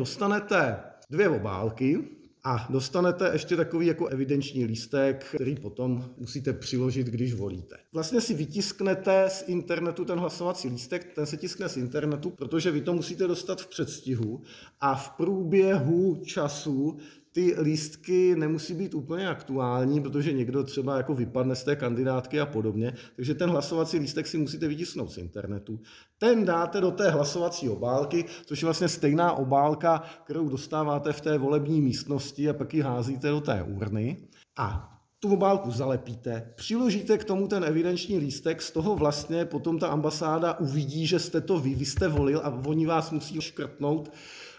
Dostanete 0.00 0.76
dvě 1.10 1.28
obálky 1.28 2.04
a 2.44 2.66
dostanete 2.70 3.30
ještě 3.32 3.56
takový 3.56 3.86
jako 3.86 4.06
evidenční 4.06 4.64
lístek, 4.64 5.24
který 5.34 5.56
potom 5.56 6.10
musíte 6.16 6.52
přiložit, 6.52 7.06
když 7.06 7.34
volíte. 7.34 7.76
Vlastně 7.92 8.20
si 8.20 8.34
vytisknete 8.34 9.30
z 9.30 9.44
internetu 9.46 10.04
ten 10.04 10.18
hlasovací 10.18 10.68
lístek, 10.68 11.14
ten 11.14 11.26
se 11.26 11.36
tiskne 11.36 11.68
z 11.68 11.76
internetu, 11.76 12.30
protože 12.30 12.70
vy 12.70 12.80
to 12.80 12.92
musíte 12.92 13.26
dostat 13.26 13.60
v 13.60 13.66
předstihu 13.66 14.42
a 14.80 14.94
v 14.94 15.10
průběhu 15.10 16.22
času 16.24 16.98
ty 17.32 17.54
lístky 17.60 18.36
nemusí 18.36 18.74
být 18.74 18.94
úplně 18.94 19.28
aktuální, 19.28 20.00
protože 20.00 20.32
někdo 20.32 20.64
třeba 20.64 20.96
jako 20.96 21.14
vypadne 21.14 21.54
z 21.54 21.64
té 21.64 21.76
kandidátky 21.76 22.40
a 22.40 22.46
podobně, 22.46 22.94
takže 23.16 23.34
ten 23.34 23.50
hlasovací 23.50 23.98
lístek 23.98 24.26
si 24.26 24.38
musíte 24.38 24.68
vytisknout 24.68 25.12
z 25.12 25.18
internetu. 25.18 25.80
Ten 26.18 26.44
dáte 26.44 26.80
do 26.80 26.90
té 26.90 27.10
hlasovací 27.10 27.68
obálky, 27.68 28.24
což 28.46 28.62
je 28.62 28.66
vlastně 28.66 28.88
stejná 28.88 29.32
obálka, 29.32 30.02
kterou 30.24 30.48
dostáváte 30.48 31.12
v 31.12 31.20
té 31.20 31.38
volební 31.38 31.80
místnosti 31.80 32.48
a 32.48 32.52
pak 32.52 32.74
ji 32.74 32.80
házíte 32.80 33.28
do 33.28 33.40
té 33.40 33.62
urny. 33.62 34.28
A 34.58 34.96
tu 35.20 35.32
obálku 35.32 35.70
zalepíte, 35.70 36.52
přiložíte 36.56 37.18
k 37.18 37.24
tomu 37.24 37.48
ten 37.48 37.64
evidenční 37.64 38.18
lístek, 38.18 38.62
z 38.62 38.70
toho 38.70 38.96
vlastně 38.96 39.44
potom 39.44 39.78
ta 39.78 39.88
ambasáda 39.88 40.58
uvidí, 40.58 41.06
že 41.06 41.18
jste 41.18 41.40
to 41.40 41.60
vy, 41.60 41.74
vy 41.74 41.84
jste 41.84 42.08
volil 42.08 42.40
a 42.44 42.60
oni 42.66 42.86
vás 42.86 43.10
musí 43.10 43.40
škrtnout 43.40 44.12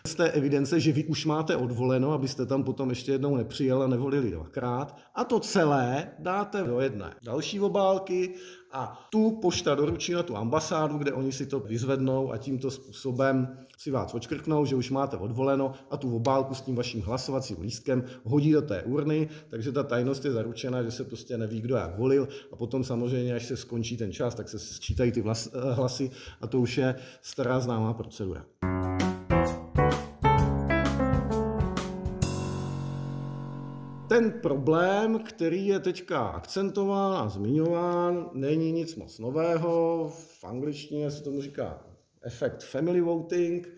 z 0.08 0.16
té 0.16 0.32
evidence, 0.32 0.80
že 0.80 0.92
vy 0.92 1.04
už 1.04 1.26
máte 1.26 1.56
odvoleno, 1.56 2.12
abyste 2.12 2.46
tam 2.46 2.64
potom 2.64 2.90
ještě 2.90 3.12
jednou 3.12 3.36
nepřijel 3.36 3.84
a 3.84 3.88
nevolili 3.88 4.32
dvakrát. 4.32 4.98
A 5.16 5.24
to 5.24 5.40
celé 5.40 6.08
dáte 6.20 6.64
do 6.64 6.80
jedné 6.80 7.14
další 7.24 7.60
obálky 7.60 8.34
a 8.72 9.08
tu 9.10 9.32
pošta 9.42 9.76
doručí 9.76 10.14
na 10.14 10.24
tu 10.24 10.38
ambasádu, 10.38 10.98
kde 10.98 11.14
oni 11.14 11.32
si 11.32 11.46
to 11.46 11.60
vyzvednou 11.60 12.32
a 12.32 12.38
tímto 12.38 12.72
způsobem 12.72 13.58
si 13.78 13.92
vás 13.92 14.14
odškrknou, 14.14 14.66
že 14.66 14.76
už 14.76 14.92
máte 14.92 15.18
odvoleno 15.18 15.74
a 15.90 15.98
tu 15.98 16.16
obálku 16.16 16.54
s 16.54 16.62
tím 16.62 16.76
vaším 16.76 17.02
hlasovacím 17.02 17.62
lístkem 17.62 18.04
hodí 18.24 18.52
do 18.52 18.62
té 18.62 18.84
urny, 18.84 19.30
takže 19.50 19.72
ta 19.72 19.84
tajnost 19.84 20.26
je 20.26 20.32
zaručena, 20.32 20.84
že 20.84 20.92
se 20.92 21.04
prostě 21.04 21.38
neví, 21.38 21.62
kdo 21.62 21.76
jak 21.76 21.98
volil 21.98 22.28
a 22.52 22.56
potom 22.56 22.84
samozřejmě, 22.84 23.36
až 23.36 23.46
se 23.46 23.58
skončí 23.58 23.98
ten 23.98 24.12
čas, 24.12 24.36
tak 24.36 24.50
se 24.50 24.60
sčítají 24.60 25.12
ty 25.12 25.24
hlasy 25.74 26.12
a 26.42 26.48
to 26.48 26.60
už 26.60 26.78
je 26.78 26.96
stará 27.22 27.60
známá 27.60 27.94
procedura. 27.94 28.46
Ten 34.12 34.32
problém, 34.32 35.20
který 35.20 35.68
je 35.68 35.80
teďka 35.80 36.20
akcentován 36.20 37.18
a 37.18 37.30
zmiňován, 37.30 38.30
není 38.34 38.72
nic 38.72 38.96
moc 38.96 39.20
nového. 39.20 40.08
V 40.40 40.44
angličtině 40.44 41.12
se 41.12 41.24
tomu 41.24 41.42
říká 41.42 41.86
efekt 42.22 42.64
family 42.64 43.02
voting, 43.02 43.70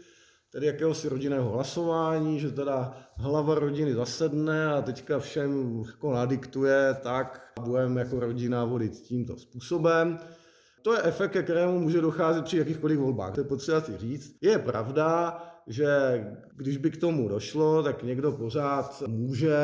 tedy 0.52 0.68
jakéhosi 0.68 1.10
rodinného 1.10 1.50
hlasování, 1.50 2.40
že 2.40 2.52
teda 2.52 2.98
hlava 3.16 3.56
rodiny 3.56 3.94
zasedne 3.94 4.74
a 4.74 4.82
teďka 4.82 5.20
všem 5.20 5.84
jako 5.86 6.14
nadiktuje, 6.14 6.98
tak 7.02 7.54
budeme 7.62 8.02
jako 8.02 8.20
rodina 8.20 8.66
volit 8.66 8.92
tímto 8.92 9.38
způsobem. 9.38 10.18
To 10.82 10.94
je 10.94 11.04
efekt, 11.04 11.32
ke 11.32 11.44
kterému 11.44 11.80
může 11.80 12.02
docházet 12.02 12.46
při 12.46 12.58
jakýchkoliv 12.58 13.00
volbách. 13.00 13.34
To 13.34 13.40
je 13.40 13.44
potřeba 13.44 13.82
si 13.82 13.98
říct. 13.98 14.38
Je 14.42 14.60
pravda, 14.60 15.38
že 15.68 15.88
když 16.56 16.78
by 16.78 16.92
k 16.92 16.98
tomu 16.98 17.28
došlo, 17.28 17.84
tak 17.84 18.04
někdo 18.04 18.32
pořád 18.32 19.04
může 19.08 19.58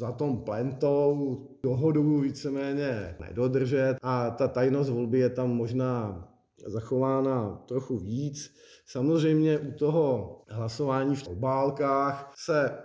za 0.00 0.12
tom 0.12 0.36
plentou 0.36 1.36
dohodu 1.62 2.20
víceméně 2.20 3.16
nedodržet 3.20 3.96
a 4.02 4.30
ta 4.30 4.48
tajnost 4.48 4.90
volby 4.90 5.18
je 5.18 5.30
tam 5.30 5.50
možná 5.50 6.28
zachována 6.66 7.64
trochu 7.68 7.98
víc. 7.98 8.54
Samozřejmě 8.86 9.58
u 9.58 9.72
toho 9.72 10.42
hlasování 10.48 11.16
v 11.16 11.28
obálkách 11.28 12.32
se 12.36 12.78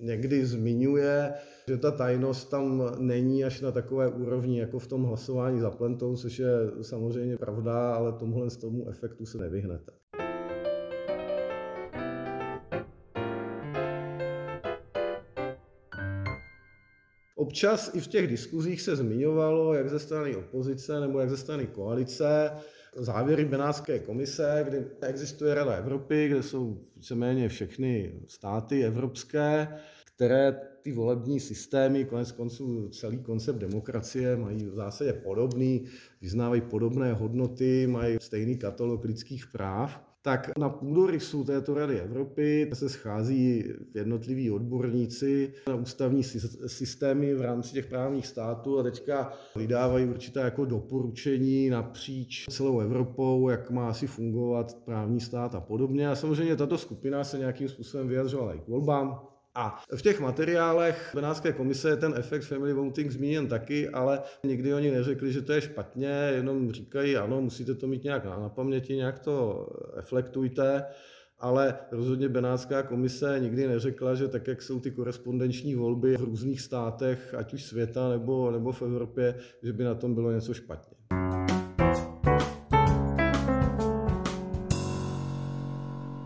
někdy 0.00 0.46
zmiňuje, 0.46 1.34
že 1.68 1.76
ta 1.76 1.90
tajnost 1.90 2.50
tam 2.50 2.82
není 2.98 3.44
až 3.44 3.60
na 3.60 3.72
takové 3.72 4.08
úrovni 4.08 4.60
jako 4.60 4.78
v 4.78 4.86
tom 4.86 5.04
hlasování 5.04 5.60
za 5.60 5.70
plentou, 5.70 6.16
což 6.16 6.38
je 6.38 6.52
samozřejmě 6.82 7.36
pravda, 7.36 7.94
ale 7.94 8.12
tomuhle 8.12 8.50
z 8.50 8.56
tomu 8.56 8.88
efektu 8.88 9.26
se 9.26 9.38
nevyhnete. 9.38 10.01
Občas 17.34 17.90
i 17.94 18.00
v 18.00 18.06
těch 18.06 18.26
diskuzích 18.26 18.80
se 18.80 18.96
zmiňovalo, 18.96 19.74
jak 19.74 19.88
ze 19.88 19.98
strany 19.98 20.36
opozice 20.36 21.00
nebo 21.00 21.20
jak 21.20 21.30
ze 21.30 21.36
strany 21.36 21.66
koalice, 21.66 22.50
závěry 22.96 23.44
Benátské 23.44 23.98
komise, 23.98 24.64
kde 24.68 24.84
existuje 25.00 25.54
Rada 25.54 25.72
Evropy, 25.72 26.28
kde 26.28 26.42
jsou 26.42 26.80
víceméně 26.96 27.48
všechny 27.48 28.20
státy 28.26 28.84
evropské, 28.84 29.68
které 30.14 30.60
ty 30.82 30.92
volební 30.92 31.40
systémy, 31.40 32.04
konec 32.04 32.32
konců 32.32 32.88
celý 32.88 33.18
koncept 33.18 33.56
demokracie 33.56 34.36
mají 34.36 34.64
v 34.64 34.74
zásadě 34.74 35.12
podobný, 35.12 35.84
vyznávají 36.20 36.60
podobné 36.60 37.12
hodnoty, 37.12 37.86
mají 37.86 38.16
stejný 38.20 38.58
katalog 38.58 39.04
lidských 39.04 39.46
práv 39.46 40.11
tak 40.22 40.50
na 40.58 40.68
půdorysu 40.68 41.44
této 41.44 41.74
Rady 41.74 42.00
Evropy 42.00 42.70
se 42.72 42.88
schází 42.88 43.64
jednotliví 43.94 44.50
odborníci 44.50 45.52
na 45.68 45.74
ústavní 45.74 46.22
systémy 46.66 47.34
v 47.34 47.40
rámci 47.40 47.72
těch 47.72 47.86
právních 47.86 48.26
států 48.26 48.78
a 48.78 48.82
teďka 48.82 49.32
vydávají 49.56 50.06
určité 50.06 50.40
jako 50.40 50.64
doporučení 50.64 51.70
napříč 51.70 52.46
celou 52.50 52.80
Evropou, 52.80 53.48
jak 53.48 53.70
má 53.70 53.88
asi 53.88 54.06
fungovat 54.06 54.76
právní 54.84 55.20
stát 55.20 55.54
a 55.54 55.60
podobně. 55.60 56.08
A 56.08 56.16
samozřejmě 56.16 56.56
tato 56.56 56.78
skupina 56.78 57.24
se 57.24 57.38
nějakým 57.38 57.68
způsobem 57.68 58.08
vyjadřovala 58.08 58.54
i 58.54 58.58
k 58.58 58.68
volbám, 58.68 59.31
a 59.54 59.82
v 59.96 60.02
těch 60.02 60.20
materiálech 60.20 61.10
Benátské 61.14 61.52
komise 61.52 61.88
je 61.88 61.96
ten 61.96 62.14
efekt 62.16 62.42
family 62.42 62.72
voting 62.72 63.10
zmíněn 63.10 63.48
taky, 63.48 63.88
ale 63.88 64.22
nikdy 64.44 64.74
oni 64.74 64.90
neřekli, 64.90 65.32
že 65.32 65.42
to 65.42 65.52
je 65.52 65.60
špatně, 65.60 66.30
jenom 66.34 66.72
říkají, 66.72 67.16
ano, 67.16 67.40
musíte 67.40 67.74
to 67.74 67.86
mít 67.86 68.04
nějak 68.04 68.24
na 68.24 68.48
paměti, 68.48 68.96
nějak 68.96 69.18
to 69.18 69.66
reflektujte, 69.94 70.84
ale 71.38 71.78
rozhodně 71.90 72.28
Benátská 72.28 72.82
komise 72.82 73.36
nikdy 73.40 73.68
neřekla, 73.68 74.14
že 74.14 74.28
tak, 74.28 74.46
jak 74.46 74.62
jsou 74.62 74.80
ty 74.80 74.90
korespondenční 74.90 75.74
volby 75.74 76.16
v 76.16 76.24
různých 76.24 76.60
státech, 76.60 77.34
ať 77.34 77.54
už 77.54 77.64
světa 77.64 78.08
nebo, 78.08 78.50
nebo 78.50 78.72
v 78.72 78.82
Evropě, 78.82 79.34
že 79.62 79.72
by 79.72 79.84
na 79.84 79.94
tom 79.94 80.14
bylo 80.14 80.32
něco 80.32 80.54
špatně. 80.54 81.21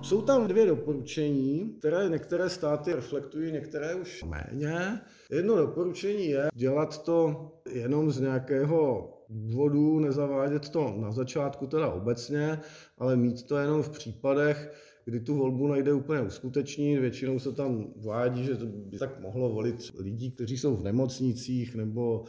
Jsou 0.06 0.22
tam 0.22 0.46
dvě 0.46 0.66
doporučení, 0.66 1.74
které 1.78 2.08
některé 2.08 2.50
státy 2.50 2.92
reflektují, 2.92 3.52
některé 3.52 3.94
už 3.94 4.24
méně. 4.24 5.00
Jedno 5.30 5.56
doporučení 5.56 6.26
je 6.26 6.48
dělat 6.54 7.02
to 7.02 7.50
jenom 7.72 8.10
z 8.10 8.20
nějakého 8.20 9.12
důvodu, 9.28 10.00
nezavádět 10.00 10.68
to 10.68 10.94
na 10.96 11.12
začátku 11.12 11.66
teda 11.66 11.88
obecně, 11.88 12.60
ale 12.98 13.16
mít 13.16 13.42
to 13.42 13.56
jenom 13.56 13.82
v 13.82 13.90
případech, 13.90 14.72
kdy 15.04 15.20
tu 15.20 15.34
volbu 15.34 15.66
najde 15.66 15.92
úplně 15.92 16.20
uskutečnit. 16.20 16.98
Většinou 16.98 17.38
se 17.38 17.52
tam 17.52 17.86
vádí, 17.96 18.44
že 18.44 18.54
by 18.64 18.98
tak 18.98 19.20
mohlo 19.20 19.48
volit 19.48 19.92
lidí, 19.98 20.30
kteří 20.30 20.58
jsou 20.58 20.76
v 20.76 20.84
nemocnicích 20.84 21.74
nebo 21.74 22.24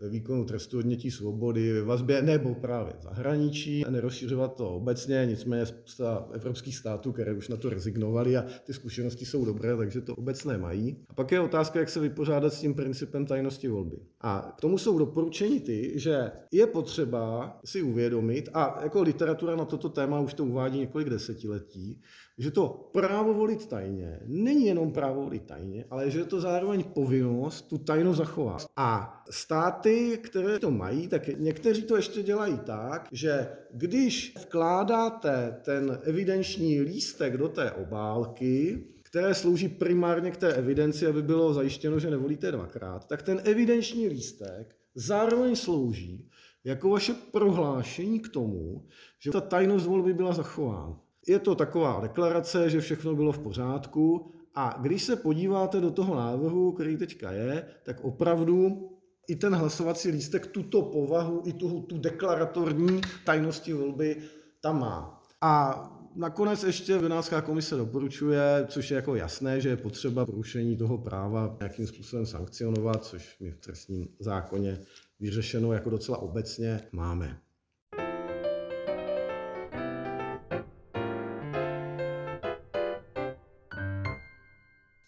ve 0.00 0.08
výkonu 0.08 0.44
trestu 0.44 0.78
odnětí 0.78 1.10
svobody 1.10 1.72
ve 1.72 1.82
vazbě 1.82 2.22
nebo 2.22 2.54
právě 2.54 2.92
v 3.00 3.02
zahraničí. 3.02 3.84
Nerozšiřovat 3.90 4.56
to 4.56 4.70
obecně, 4.70 5.26
nicméně 5.28 5.66
spousta 5.66 6.28
evropských 6.32 6.76
států, 6.76 7.12
které 7.12 7.32
už 7.32 7.48
na 7.48 7.56
to 7.56 7.70
rezignovali 7.70 8.36
a 8.36 8.44
ty 8.64 8.72
zkušenosti 8.72 9.26
jsou 9.26 9.44
dobré, 9.44 9.76
takže 9.76 10.00
to 10.00 10.14
obecné 10.14 10.58
mají. 10.58 10.96
A 11.08 11.14
pak 11.14 11.32
je 11.32 11.40
otázka, 11.40 11.78
jak 11.78 11.88
se 11.88 12.00
vypořádat 12.00 12.52
s 12.52 12.60
tím 12.60 12.74
principem 12.74 13.26
tajnosti 13.26 13.68
volby. 13.68 13.96
A 14.20 14.54
k 14.58 14.60
tomu 14.60 14.78
jsou 14.78 14.98
doporučení 14.98 15.60
ty, 15.60 15.92
že 15.94 16.30
je 16.52 16.66
potřeba 16.66 17.56
si 17.64 17.82
uvědomit, 17.82 18.48
a 18.54 18.80
jako 18.82 19.02
literatura 19.02 19.56
na 19.56 19.64
toto 19.64 19.88
téma 19.88 20.20
už 20.20 20.34
to 20.34 20.44
uvádí 20.44 20.78
několik 20.78 21.10
desetiletí, 21.10 22.00
že 22.38 22.50
to 22.50 22.90
právo 22.92 23.34
volit 23.34 23.66
tajně 23.66 24.20
není 24.26 24.66
jenom 24.66 24.92
právo 24.92 25.22
volit 25.22 25.42
tajně, 25.42 25.84
ale 25.90 26.10
že 26.10 26.18
je 26.18 26.24
to 26.24 26.40
zároveň 26.40 26.84
povinnost 26.84 27.62
tu 27.62 27.78
tajnost 27.78 28.18
zachovat. 28.18 28.66
A 28.76 29.22
státy, 29.30 29.87
které 30.22 30.58
to 30.58 30.70
mají, 30.70 31.08
tak 31.08 31.28
někteří 31.28 31.82
to 31.82 31.96
ještě 31.96 32.22
dělají 32.22 32.58
tak, 32.58 33.08
že 33.12 33.48
když 33.72 34.34
vkládáte 34.40 35.56
ten 35.62 35.98
evidenční 36.02 36.80
lístek 36.80 37.36
do 37.36 37.48
té 37.48 37.70
obálky, 37.70 38.84
které 39.02 39.34
slouží 39.34 39.68
primárně 39.68 40.30
k 40.30 40.36
té 40.36 40.54
evidenci, 40.54 41.06
aby 41.06 41.22
bylo 41.22 41.54
zajištěno, 41.54 41.98
že 41.98 42.10
nevolíte 42.10 42.52
dvakrát, 42.52 43.08
tak 43.08 43.22
ten 43.22 43.40
evidenční 43.44 44.08
lístek 44.08 44.76
zároveň 44.94 45.56
slouží 45.56 46.28
jako 46.64 46.90
vaše 46.90 47.14
prohlášení 47.32 48.20
k 48.20 48.28
tomu, 48.28 48.86
že 49.18 49.30
ta 49.30 49.40
tajnost 49.40 49.86
volby 49.86 50.14
byla 50.14 50.32
zachována. 50.32 51.00
Je 51.28 51.38
to 51.38 51.54
taková 51.54 52.00
deklarace, 52.00 52.70
že 52.70 52.80
všechno 52.80 53.14
bylo 53.14 53.32
v 53.32 53.38
pořádku 53.38 54.32
a 54.54 54.78
když 54.80 55.02
se 55.02 55.16
podíváte 55.16 55.80
do 55.80 55.90
toho 55.90 56.16
návrhu, 56.16 56.72
který 56.72 56.96
teďka 56.96 57.32
je, 57.32 57.66
tak 57.82 58.04
opravdu 58.04 58.88
i 59.28 59.36
ten 59.36 59.54
hlasovací 59.54 60.10
lístek 60.10 60.46
tuto 60.46 60.82
povahu, 60.82 61.42
i 61.46 61.52
tu, 61.52 61.80
tu 61.80 61.98
deklaratorní 61.98 63.00
tajnosti 63.24 63.72
volby 63.72 64.16
tam 64.60 64.80
má. 64.80 65.22
A 65.40 65.84
nakonec 66.16 66.64
ještě 66.64 66.98
Benátská 66.98 67.42
komise 67.42 67.76
doporučuje, 67.76 68.64
což 68.68 68.90
je 68.90 68.94
jako 68.94 69.14
jasné, 69.14 69.60
že 69.60 69.68
je 69.68 69.76
potřeba 69.76 70.26
porušení 70.26 70.76
toho 70.76 70.98
práva 70.98 71.56
nějakým 71.60 71.86
způsobem 71.86 72.26
sankcionovat, 72.26 73.04
což 73.04 73.36
my 73.40 73.50
v 73.50 73.58
trestním 73.58 74.08
zákoně 74.20 74.78
vyřešeno 75.20 75.72
jako 75.72 75.90
docela 75.90 76.18
obecně 76.18 76.80
máme. 76.92 77.38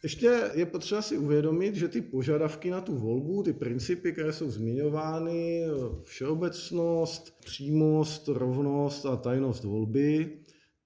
Ještě 0.02 0.50
je 0.54 0.66
potřeba 0.66 1.02
si 1.02 1.18
uvědomit, 1.18 1.74
že 1.74 1.88
ty 1.88 2.00
požadavky 2.00 2.70
na 2.70 2.80
tu 2.80 2.94
volbu, 2.94 3.42
ty 3.42 3.52
principy, 3.52 4.12
které 4.12 4.32
jsou 4.32 4.50
zmiňovány, 4.50 5.64
všeobecnost, 6.04 7.40
přímost, 7.44 8.28
rovnost 8.28 9.06
a 9.06 9.16
tajnost 9.16 9.64
volby, 9.64 10.39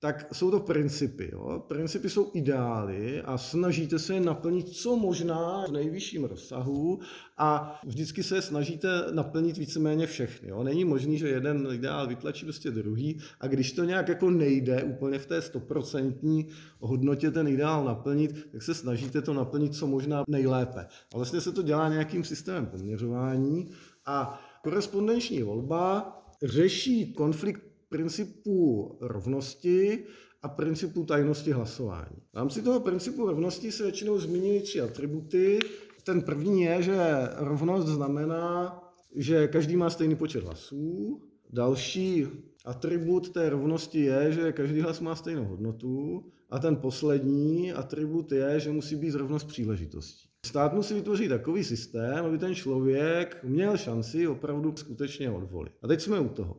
tak 0.04 0.34
jsou 0.34 0.50
to 0.50 0.60
principy. 0.60 1.30
Jo? 1.32 1.64
Principy 1.68 2.10
jsou 2.10 2.30
ideály 2.34 3.22
a 3.22 3.38
snažíte 3.38 3.98
se 3.98 4.14
je 4.14 4.20
naplnit 4.20 4.68
co 4.68 4.96
možná 4.96 5.64
v 5.68 5.72
nejvyšším 5.72 6.24
rozsahu 6.24 7.00
a 7.38 7.80
vždycky 7.84 8.22
se 8.22 8.42
snažíte 8.42 8.88
naplnit 9.12 9.56
víceméně 9.56 10.06
všechny. 10.06 10.48
Jo? 10.48 10.62
Není 10.62 10.84
možný, 10.84 11.18
že 11.18 11.28
jeden 11.28 11.68
ideál 11.72 12.06
vytlačí 12.06 12.44
prostě 12.44 12.70
druhý 12.70 13.18
a 13.40 13.46
když 13.46 13.72
to 13.72 13.84
nějak 13.84 14.08
jako 14.08 14.30
nejde 14.30 14.82
úplně 14.82 15.18
v 15.18 15.26
té 15.26 15.42
stoprocentní 15.42 16.48
hodnotě 16.80 17.30
ten 17.30 17.48
ideál 17.48 17.84
naplnit, 17.84 18.46
tak 18.52 18.62
se 18.62 18.74
snažíte 18.74 19.22
to 19.22 19.34
naplnit 19.34 19.74
co 19.74 19.86
možná 19.86 20.24
nejlépe. 20.28 20.86
A 21.14 21.16
vlastně 21.16 21.40
se 21.40 21.52
to 21.52 21.62
dělá 21.62 21.88
nějakým 21.88 22.24
systémem 22.24 22.66
poměřování 22.66 23.70
a 24.06 24.40
korespondenční 24.62 25.42
volba 25.42 26.16
řeší 26.42 27.12
konflikt 27.12 27.73
principu 27.94 28.96
rovnosti 29.00 30.04
a 30.42 30.48
principu 30.48 31.04
tajnosti 31.04 31.52
hlasování. 31.52 32.16
V 32.32 32.36
rámci 32.36 32.62
toho 32.62 32.80
principu 32.80 33.26
rovnosti 33.26 33.72
se 33.72 33.82
většinou 33.82 34.18
zmíní 34.18 34.60
tři 34.60 34.80
atributy. 34.80 35.58
Ten 36.04 36.22
první 36.22 36.62
je, 36.62 36.82
že 36.82 36.98
rovnost 37.36 37.86
znamená, 37.86 38.78
že 39.14 39.48
každý 39.48 39.76
má 39.76 39.90
stejný 39.90 40.16
počet 40.16 40.44
hlasů. 40.44 41.20
Další 41.52 42.26
atribut 42.64 43.30
té 43.30 43.50
rovnosti 43.50 44.00
je, 44.00 44.32
že 44.32 44.52
každý 44.52 44.80
hlas 44.80 45.00
má 45.00 45.16
stejnou 45.16 45.44
hodnotu. 45.44 46.24
A 46.50 46.58
ten 46.58 46.76
poslední 46.76 47.72
atribut 47.72 48.32
je, 48.32 48.60
že 48.60 48.70
musí 48.70 48.96
být 48.96 49.14
rovnost 49.14 49.44
příležitostí. 49.44 50.28
Stát 50.46 50.74
musí 50.74 50.94
vytvořit 50.94 51.28
takový 51.28 51.64
systém, 51.64 52.24
aby 52.24 52.38
ten 52.38 52.54
člověk 52.54 53.36
měl 53.44 53.76
šanci 53.76 54.28
opravdu 54.28 54.74
skutečně 54.76 55.30
odvolit. 55.30 55.72
A 55.82 55.88
teď 55.88 56.00
jsme 56.00 56.20
u 56.20 56.28
toho. 56.28 56.56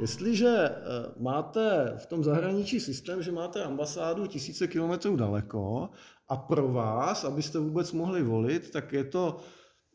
Jestliže 0.00 0.48
eh, 0.48 0.78
máte 1.18 1.94
v 1.96 2.06
tom 2.06 2.24
zahraničí 2.24 2.80
systém, 2.80 3.22
že 3.22 3.32
máte 3.32 3.64
ambasádu 3.64 4.26
tisíce 4.26 4.68
kilometrů 4.68 5.16
daleko 5.16 5.88
a 6.28 6.36
pro 6.36 6.68
vás, 6.68 7.24
abyste 7.24 7.58
vůbec 7.58 7.92
mohli 7.92 8.22
volit, 8.22 8.70
tak 8.70 8.92
je 8.92 9.04
to 9.04 9.36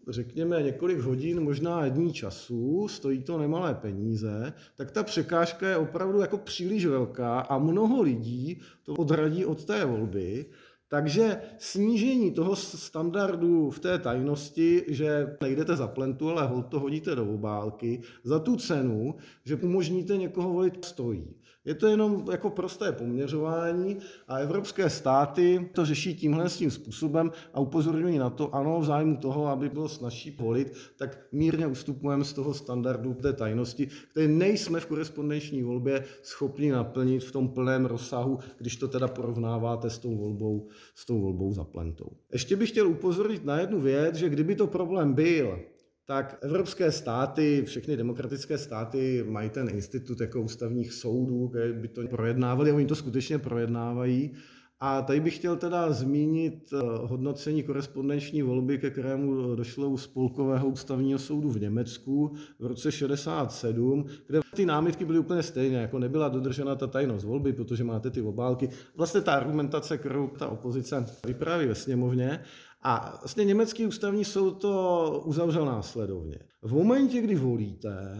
řekněme 0.07 0.63
několik 0.63 0.99
hodin, 0.99 1.39
možná 1.39 1.87
dní 1.87 2.13
času, 2.13 2.87
stojí 2.87 3.23
to 3.23 3.37
nemalé 3.37 3.75
peníze, 3.75 4.53
tak 4.75 4.91
ta 4.91 5.03
překážka 5.03 5.69
je 5.69 5.77
opravdu 5.77 6.19
jako 6.19 6.37
příliš 6.37 6.85
velká 6.85 7.39
a 7.39 7.57
mnoho 7.57 8.01
lidí 8.01 8.61
to 8.83 8.93
odradí 8.93 9.45
od 9.45 9.65
té 9.65 9.85
volby 9.85 10.45
takže 10.87 11.41
snížení 11.57 12.31
toho 12.31 12.55
standardu 12.55 13.69
v 13.69 13.79
té 13.79 13.99
tajnosti, 13.99 14.85
že 14.87 15.37
nejdete 15.41 15.75
za 15.75 15.87
plentu, 15.87 16.29
ale 16.29 16.47
hol 16.47 16.63
to 16.63 16.79
hodíte 16.79 17.15
do 17.15 17.33
obálky, 17.33 18.01
za 18.23 18.39
tu 18.39 18.55
cenu, 18.55 19.15
že 19.45 19.55
umožníte 19.55 20.17
někoho 20.17 20.53
volit, 20.53 20.85
stojí. 20.85 21.35
Je 21.65 21.75
to 21.75 21.87
jenom 21.87 22.25
jako 22.31 22.49
prosté 22.49 22.91
poměřování 22.91 23.97
a 24.27 24.37
evropské 24.37 24.89
státy 24.89 25.69
to 25.73 25.85
řeší 25.85 26.15
tímhle 26.15 26.49
s 26.49 26.57
tím 26.57 26.71
způsobem 26.71 27.31
a 27.53 27.59
upozorňují 27.59 28.17
na 28.17 28.29
to, 28.29 28.55
ano, 28.55 28.79
v 28.79 28.85
zájmu 28.85 29.17
toho, 29.17 29.47
aby 29.47 29.69
bylo 29.69 29.89
snažší 29.89 30.31
volit, 30.31 30.73
tak 30.97 31.19
mírně 31.31 31.67
ustupujeme 31.67 32.23
z 32.23 32.33
toho 32.33 32.53
standardu 32.53 33.13
té 33.13 33.33
tajnosti, 33.33 33.87
který 34.11 34.27
nejsme 34.27 34.79
v 34.79 34.85
korespondenční 34.85 35.63
volbě 35.63 36.03
schopni 36.23 36.71
naplnit 36.71 37.23
v 37.23 37.31
tom 37.31 37.47
plném 37.47 37.85
rozsahu, 37.85 38.39
když 38.57 38.75
to 38.75 38.87
teda 38.87 39.07
porovnáváte 39.07 39.89
s 39.89 39.97
tou 39.97 40.15
volbou, 40.15 40.67
s 40.95 41.05
tou 41.05 41.21
volbou 41.21 41.53
za 41.53 41.63
plentou. 41.63 42.09
Ještě 42.31 42.55
bych 42.55 42.69
chtěl 42.69 42.87
upozornit 42.87 43.45
na 43.45 43.59
jednu 43.59 43.81
věc, 43.81 44.15
že 44.15 44.29
kdyby 44.29 44.55
to 44.55 44.67
problém 44.67 45.13
byl, 45.13 45.59
tak 46.05 46.37
evropské 46.41 46.91
státy, 46.91 47.63
všechny 47.65 47.97
demokratické 47.97 48.57
státy 48.57 49.25
mají 49.27 49.49
ten 49.49 49.69
institut 49.69 50.21
jako 50.21 50.41
ústavních 50.41 50.93
soudů, 50.93 51.47
které 51.47 51.73
by 51.73 51.87
to 51.87 52.07
projednávali 52.07 52.71
oni 52.71 52.85
to 52.85 52.95
skutečně 52.95 53.39
projednávají. 53.39 54.31
A 54.79 55.01
tady 55.01 55.19
bych 55.19 55.35
chtěl 55.35 55.55
teda 55.55 55.91
zmínit 55.91 56.73
eh, 56.73 56.77
hodnocení 57.07 57.63
korespondenční 57.63 58.41
volby, 58.41 58.77
ke 58.77 58.89
kterému 58.89 59.55
došlo 59.55 59.89
u 59.89 59.97
Spolkového 59.97 60.67
ústavního 60.67 61.19
soudu 61.19 61.49
v 61.49 61.61
Německu 61.61 62.35
v 62.59 62.65
roce 62.65 62.91
67, 62.91 64.05
kde 64.27 64.39
ty 64.55 64.65
námitky 64.65 65.05
byly 65.05 65.19
úplně 65.19 65.43
stejné, 65.43 65.81
jako 65.81 65.99
nebyla 65.99 66.29
dodržena 66.29 66.75
ta 66.75 66.87
tajnost 66.87 67.25
volby, 67.25 67.53
protože 67.53 67.83
máte 67.83 68.09
ty 68.09 68.21
obálky. 68.21 68.69
Vlastně 68.95 69.21
ta 69.21 69.33
argumentace, 69.33 69.97
kterou 69.97 70.27
ta 70.27 70.47
opozice 70.47 71.05
vypráví 71.27 71.67
ve 71.67 71.75
sněmovně. 71.75 72.43
A 72.83 73.17
vlastně 73.21 73.45
německý 73.45 73.85
ústavní 73.85 74.25
soud 74.25 74.51
to 74.51 75.23
uzavřel 75.25 75.65
následovně. 75.65 76.39
V 76.61 76.73
momentě, 76.73 77.21
kdy 77.21 77.35
volíte, 77.35 78.17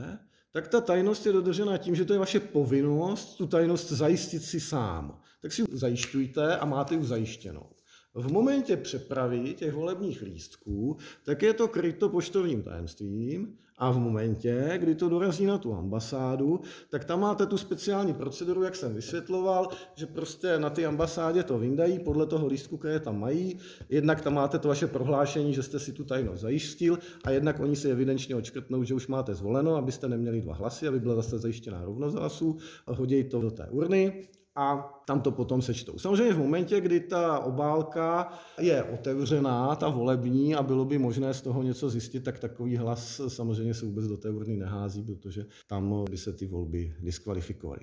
tak 0.55 0.67
ta 0.67 0.81
tajnost 0.81 1.25
je 1.25 1.33
dodržena 1.33 1.77
tím, 1.77 1.95
že 1.95 2.05
to 2.05 2.13
je 2.13 2.19
vaše 2.19 2.39
povinnost 2.39 3.37
tu 3.37 3.47
tajnost 3.47 3.91
zajistit 3.91 4.43
si 4.43 4.59
sám. 4.59 5.19
Tak 5.41 5.53
si 5.53 5.61
ji 5.61 5.67
zajišťujte 5.71 6.57
a 6.57 6.65
máte 6.65 6.95
ji 6.95 7.03
zajištěnou. 7.03 7.65
V 8.13 8.31
momentě 8.31 8.77
přepravy 8.77 9.53
těch 9.53 9.73
volebních 9.73 10.21
lístků, 10.21 10.97
tak 11.23 11.41
je 11.41 11.53
to 11.53 11.67
kryto 11.67 12.09
poštovním 12.09 12.63
tajemstvím 12.63 13.57
a 13.77 13.91
v 13.91 13.99
momentě, 13.99 14.73
kdy 14.77 14.95
to 14.95 15.09
dorazí 15.09 15.45
na 15.45 15.57
tu 15.57 15.73
ambasádu, 15.73 16.59
tak 16.89 17.05
tam 17.05 17.19
máte 17.19 17.45
tu 17.45 17.57
speciální 17.57 18.13
proceduru, 18.13 18.63
jak 18.63 18.75
jsem 18.75 18.95
vysvětloval, 18.95 19.69
že 19.95 20.05
prostě 20.05 20.59
na 20.59 20.69
ty 20.69 20.85
ambasádě 20.85 21.43
to 21.43 21.57
vyndají 21.57 21.99
podle 21.99 22.25
toho 22.25 22.47
lístku, 22.47 22.77
které 22.77 22.99
tam 22.99 23.19
mají. 23.19 23.59
Jednak 23.89 24.21
tam 24.21 24.33
máte 24.33 24.59
to 24.59 24.67
vaše 24.67 24.87
prohlášení, 24.87 25.53
že 25.53 25.63
jste 25.63 25.79
si 25.79 25.93
tu 25.93 26.03
tajnost 26.03 26.41
zajistil 26.41 26.99
a 27.23 27.31
jednak 27.31 27.59
oni 27.59 27.75
si 27.75 27.91
evidenčně 27.91 28.35
očkrtnou, 28.35 28.83
že 28.83 28.93
už 28.93 29.07
máte 29.07 29.35
zvoleno, 29.35 29.75
abyste 29.75 30.07
neměli 30.07 30.41
dva 30.41 30.53
hlasy, 30.53 30.87
aby 30.87 30.99
byla 30.99 31.15
zase 31.15 31.39
zajištěná 31.39 31.85
rovnost 31.85 32.15
hlasů, 32.15 32.57
hodí 32.87 33.23
to 33.23 33.41
do 33.41 33.51
té 33.51 33.67
urny 33.69 34.27
a 34.55 34.93
tam 35.05 35.21
to 35.21 35.31
potom 35.31 35.61
sečtou. 35.61 35.97
Samozřejmě 35.97 36.33
v 36.33 36.39
momentě, 36.39 36.81
kdy 36.81 36.99
ta 36.99 37.39
obálka 37.39 38.33
je 38.59 38.83
otevřená, 38.83 39.75
ta 39.75 39.89
volební, 39.89 40.55
a 40.55 40.63
bylo 40.63 40.85
by 40.85 40.97
možné 40.97 41.33
z 41.33 41.41
toho 41.41 41.63
něco 41.63 41.89
zjistit, 41.89 42.23
tak 42.23 42.39
takový 42.39 42.77
hlas 42.77 43.21
samozřejmě 43.27 43.73
se 43.73 43.85
vůbec 43.85 44.07
do 44.07 44.17
té 44.17 44.29
urny 44.29 44.57
nehází, 44.57 45.03
protože 45.03 45.45
tam 45.67 46.05
by 46.09 46.17
se 46.17 46.33
ty 46.33 46.47
volby 46.47 46.93
diskvalifikovaly. 46.99 47.81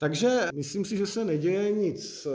Takže 0.00 0.48
myslím 0.54 0.84
si, 0.84 0.96
že 0.96 1.06
se 1.06 1.24
neděje 1.24 1.72
nic 1.72 2.26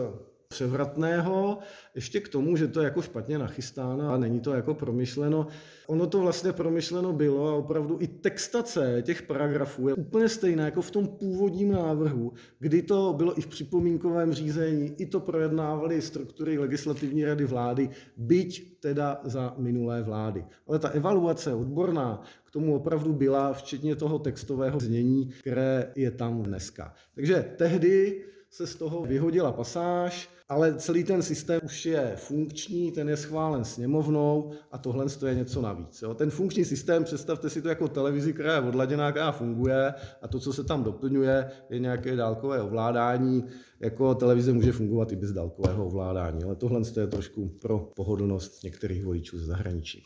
převratného, 0.54 1.60
ještě 1.96 2.20
k 2.20 2.30
tomu, 2.30 2.56
že 2.56 2.68
to 2.68 2.80
je 2.80 2.86
jako 2.86 3.02
špatně 3.02 3.38
nachystáno 3.38 4.14
a 4.14 4.18
není 4.18 4.40
to 4.40 4.54
jako 4.54 4.74
promyšleno. 4.74 5.48
Ono 5.88 6.08
to 6.08 6.20
vlastně 6.20 6.54
promyšleno 6.54 7.14
bylo 7.14 7.48
a 7.48 7.56
opravdu 7.56 7.98
i 8.02 8.08
textace 8.08 9.02
těch 9.02 9.22
paragrafů 9.22 9.88
je 9.88 9.94
úplně 9.94 10.30
stejná 10.30 10.66
jako 10.66 10.82
v 10.82 10.92
tom 10.92 11.08
původním 11.08 11.72
návrhu, 11.72 12.34
kdy 12.60 12.82
to 12.82 13.14
bylo 13.18 13.40
i 13.40 13.42
v 13.42 13.48
připomínkovém 13.48 14.34
řízení, 14.34 14.96
i 14.98 15.06
to 15.06 15.20
projednávali 15.20 16.02
struktury 16.02 16.58
legislativní 16.58 17.26
rady 17.26 17.46
vlády, 17.46 17.90
byť 18.18 18.80
teda 18.80 19.22
za 19.24 19.54
minulé 19.58 20.04
vlády. 20.04 20.46
Ale 20.68 20.80
ta 20.80 20.90
evaluace 20.90 21.54
odborná 21.54 22.22
k 22.46 22.52
tomu 22.52 22.76
opravdu 22.76 23.14
byla, 23.14 23.54
včetně 23.54 23.96
toho 23.96 24.20
textového 24.20 24.80
znění, 24.80 25.30
které 25.42 25.92
je 25.96 26.12
tam 26.12 26.44
dneska. 26.44 26.94
Takže 27.16 27.46
tehdy 27.58 28.24
se 28.50 28.68
z 28.68 28.76
toho 28.76 29.02
vyhodila 29.04 29.52
pasáž, 29.52 30.30
ale 30.54 30.76
celý 30.76 31.04
ten 31.04 31.22
systém 31.22 31.62
už 31.64 31.86
je 31.86 32.14
funkční, 32.16 32.92
ten 32.92 33.10
je 33.10 33.18
schválen 33.18 33.66
sněmovnou 33.66 34.52
a 34.72 34.78
tohle 34.78 35.06
je 35.28 35.36
něco 35.36 35.62
navíc. 35.62 36.02
Jo. 36.02 36.14
Ten 36.14 36.30
funkční 36.30 36.66
systém, 36.66 37.04
představte 37.04 37.50
si 37.50 37.62
to 37.62 37.70
jako 37.70 37.88
televizi, 37.88 38.34
která 38.34 38.54
je 38.54 38.62
odladěná, 38.62 39.12
která 39.12 39.32
funguje 39.32 39.94
a 40.22 40.28
to, 40.28 40.40
co 40.40 40.54
se 40.54 40.64
tam 40.64 40.84
doplňuje, 40.84 41.52
je 41.70 41.80
nějaké 41.80 42.16
dálkové 42.16 42.62
ovládání. 42.62 43.44
Jako 43.80 44.16
televize 44.16 44.54
může 44.54 44.72
fungovat 44.72 45.12
i 45.12 45.16
bez 45.16 45.32
dálkového 45.32 45.86
ovládání, 45.86 46.44
ale 46.44 46.56
tohle 46.56 46.82
je 47.00 47.08
trošku 47.08 47.50
pro 47.62 47.80
pohodlnost 47.96 48.64
některých 48.64 49.06
voličů 49.06 49.40
ze 49.40 49.46
zahraničí. 49.46 50.04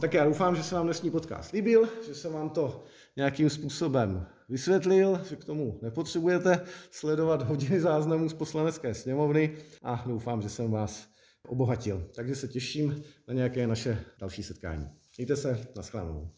Tak 0.00 0.14
já 0.14 0.24
doufám, 0.24 0.56
že 0.56 0.62
se 0.62 0.74
vám 0.74 0.84
dnešní 0.84 1.10
podcast 1.10 1.52
líbil, 1.52 1.88
že 2.06 2.14
se 2.14 2.28
vám 2.28 2.50
to 2.50 2.84
nějakým 3.16 3.50
způsobem 3.50 4.26
vysvětlil, 4.48 5.20
že 5.28 5.36
k 5.36 5.44
tomu 5.44 5.78
nepotřebujete 5.82 6.60
sledovat 6.90 7.42
hodiny 7.42 7.80
záznamů 7.80 8.28
z 8.28 8.34
poslanecké 8.34 8.94
sněmovny 8.94 9.56
a 9.82 10.04
doufám, 10.06 10.42
že 10.42 10.48
jsem 10.48 10.70
vás 10.70 11.08
obohatil. 11.48 12.10
Takže 12.14 12.34
se 12.34 12.48
těším 12.48 13.02
na 13.28 13.34
nějaké 13.34 13.66
naše 13.66 14.04
další 14.20 14.42
setkání. 14.42 14.88
Mějte 15.18 15.36
se, 15.36 15.66
nashledanou. 15.76 16.30